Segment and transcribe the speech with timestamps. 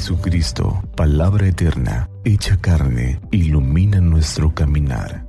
[0.00, 5.26] Jesucristo, palabra eterna, hecha carne, ilumina nuestro caminar.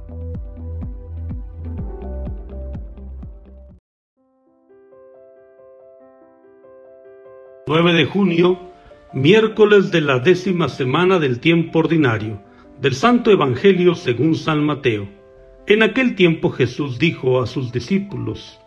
[7.67, 8.59] ...9 de junio,
[9.11, 12.41] miércoles de la décima semana del tiempo ordinario,
[12.79, 15.09] del Santo Evangelio según San Mateo.
[15.67, 18.57] En aquel tiempo Jesús dijo a sus discípulos,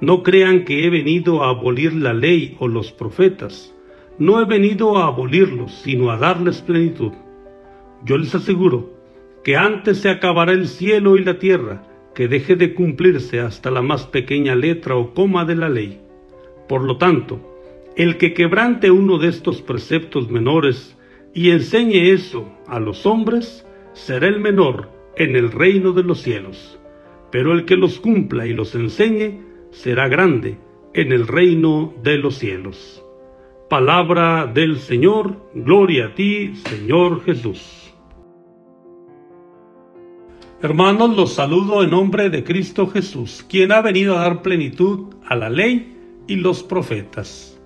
[0.00, 3.74] No crean que he venido a abolir la ley o los profetas
[4.20, 7.12] no he venido a abolirlos, sino a darles plenitud.
[8.04, 8.92] Yo les aseguro
[9.42, 11.82] que antes se acabará el cielo y la tierra,
[12.14, 16.02] que deje de cumplirse hasta la más pequeña letra o coma de la ley.
[16.68, 17.40] Por lo tanto,
[17.96, 20.98] el que quebrante uno de estos preceptos menores
[21.32, 26.78] y enseñe eso a los hombres, será el menor en el reino de los cielos.
[27.32, 30.58] Pero el que los cumpla y los enseñe, será grande
[30.92, 32.99] en el reino de los cielos.
[33.70, 37.94] Palabra del Señor, gloria a ti, Señor Jesús.
[40.60, 45.36] Hermanos, los saludo en nombre de Cristo Jesús, quien ha venido a dar plenitud a
[45.36, 47.60] la ley y los profetas.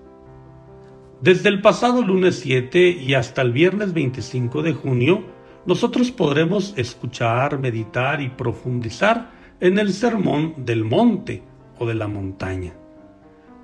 [1.23, 5.25] Desde el pasado lunes 7 y hasta el viernes 25 de junio,
[5.65, 11.43] nosotros podremos escuchar, meditar y profundizar en el sermón del monte
[11.79, 12.75] o de la montaña,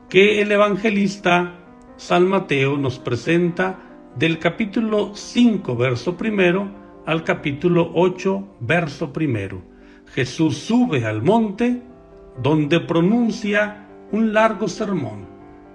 [0.08, 1.59] que el evangelista
[2.00, 3.78] San Mateo nos presenta
[4.16, 6.66] del capítulo 5, verso primero,
[7.04, 9.60] al capítulo 8, verso primero.
[10.06, 11.82] Jesús sube al monte
[12.42, 15.26] donde pronuncia un largo sermón,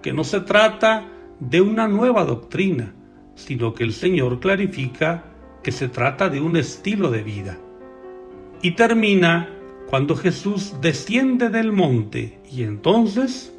[0.01, 1.07] que no se trata
[1.39, 2.95] de una nueva doctrina,
[3.35, 5.25] sino que el Señor clarifica
[5.61, 7.59] que se trata de un estilo de vida.
[8.63, 9.51] Y termina
[9.91, 13.54] cuando Jesús desciende del monte y entonces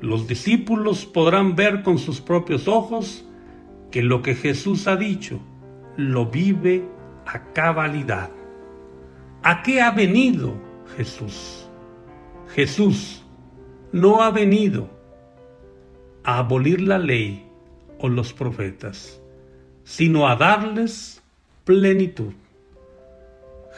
[0.00, 3.24] los discípulos podrán ver con sus propios ojos
[3.90, 5.40] que lo que Jesús ha dicho
[5.96, 6.88] lo vive
[7.26, 8.30] a cabalidad.
[9.42, 10.54] ¿A qué ha venido
[10.96, 11.68] Jesús?
[12.54, 13.24] Jesús
[13.92, 14.88] no ha venido
[16.22, 17.46] a abolir la ley
[17.98, 19.20] o los profetas,
[19.84, 21.22] sino a darles
[21.64, 22.32] plenitud.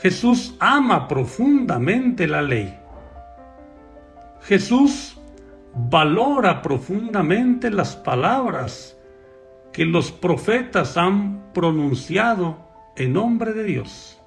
[0.02, 2.74] Jesús ama profundamente la ley.
[4.42, 5.19] Jesús
[5.74, 8.98] valora profundamente las palabras
[9.72, 12.58] que los profetas han pronunciado
[12.96, 14.20] en nombre de Dios.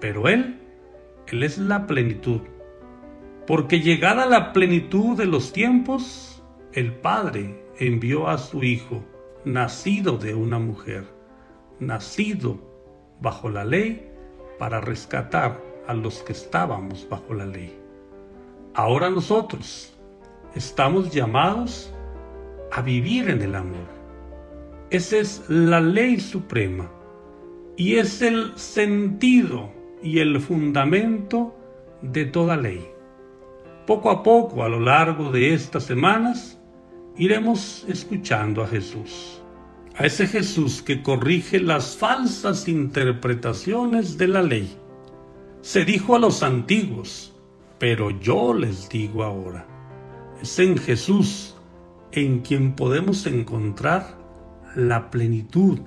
[0.00, 0.60] Pero Él,
[1.28, 2.42] Él es la plenitud.
[3.46, 9.02] Porque llegada la plenitud de los tiempos, el Padre envió a su Hijo,
[9.44, 11.04] nacido de una mujer,
[11.80, 12.60] nacido
[13.20, 14.06] bajo la ley,
[14.58, 17.76] para rescatar a los que estábamos bajo la ley.
[18.74, 19.98] Ahora nosotros,
[20.54, 21.92] estamos llamados
[22.72, 23.88] a vivir en el amor.
[24.90, 26.90] Esa es la ley suprema
[27.76, 29.70] y es el sentido
[30.02, 31.54] y el fundamento
[32.02, 32.86] de toda ley.
[33.86, 36.60] Poco a poco, a lo largo de estas semanas,
[37.16, 39.42] iremos escuchando a Jesús.
[39.96, 44.76] A ese Jesús que corrige las falsas interpretaciones de la ley.
[45.60, 47.34] Se dijo a los antiguos,
[47.78, 49.69] pero yo les digo ahora.
[50.42, 51.54] Es en Jesús
[52.12, 54.16] en quien podemos encontrar
[54.74, 55.80] la plenitud,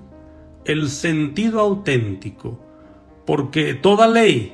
[0.66, 2.60] el sentido auténtico,
[3.26, 4.54] porque toda ley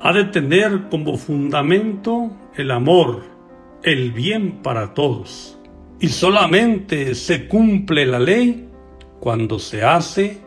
[0.00, 3.24] ha de tener como fundamento el amor,
[3.82, 5.58] el bien para todos.
[5.98, 8.68] Y solamente se cumple la ley
[9.18, 10.38] cuando se hace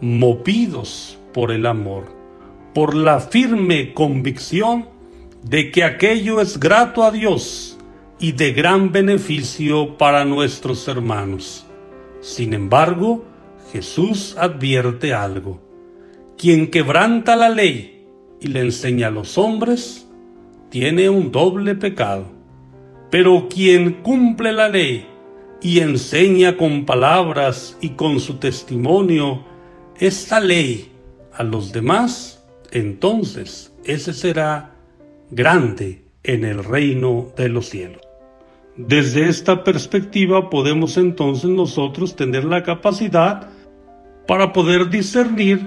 [0.00, 2.04] movidos por el amor,
[2.72, 4.86] por la firme convicción
[5.42, 7.71] de que aquello es grato a Dios
[8.22, 11.66] y de gran beneficio para nuestros hermanos.
[12.20, 13.24] Sin embargo,
[13.72, 15.60] Jesús advierte algo.
[16.38, 18.06] Quien quebranta la ley
[18.40, 20.08] y le enseña a los hombres,
[20.70, 22.26] tiene un doble pecado.
[23.10, 25.04] Pero quien cumple la ley
[25.60, 29.44] y enseña con palabras y con su testimonio
[29.98, 30.92] esta ley
[31.32, 34.76] a los demás, entonces ese será
[35.32, 38.11] grande en el reino de los cielos.
[38.76, 43.50] Desde esta perspectiva podemos entonces nosotros tener la capacidad
[44.26, 45.60] para poder discernir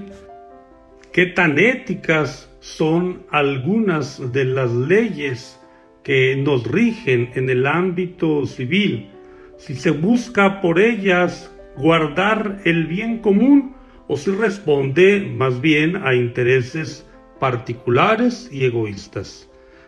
[1.12, 5.60] qué tan éticas son algunas de las leyes
[6.04, 9.12] que nos rigen en el ámbito civil,
[9.58, 13.75] si se busca por ellas guardar el bien común
[14.08, 17.08] o si responde más bien a intereses
[17.40, 19.48] particulares y egoístas.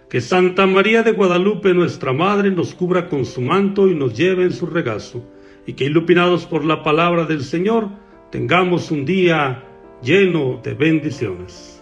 [0.09, 4.43] Que Santa María de Guadalupe, nuestra Madre, nos cubra con su manto y nos lleve
[4.43, 5.21] en su regazo,
[5.65, 7.89] y que iluminados por la palabra del Señor,
[8.31, 9.65] tengamos un día
[10.01, 11.76] lleno de bendiciones.